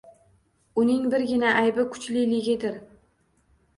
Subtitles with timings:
[0.83, 2.81] Uning birgina aybi kuchliligidir.